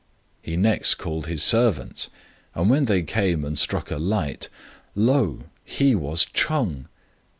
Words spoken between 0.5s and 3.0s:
next called his servants, and when